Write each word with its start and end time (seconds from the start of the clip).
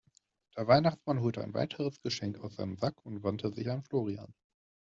Der 0.57 0.65
Weihnachtsmann 0.67 1.21
holte 1.21 1.43
ein 1.43 1.53
weiteres 1.53 2.01
Geschenk 2.01 2.39
aus 2.39 2.55
seinem 2.55 2.75
Sack 2.75 3.05
und 3.05 3.21
wandte 3.21 3.53
sich 3.53 3.69
an 3.69 3.83
Florian. 3.83 4.33